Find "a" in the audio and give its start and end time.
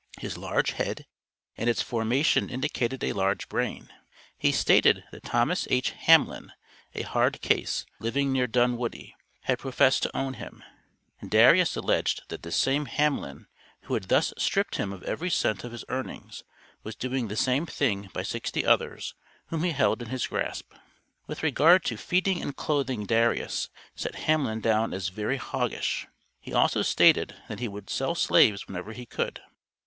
3.03-3.13, 6.95-7.03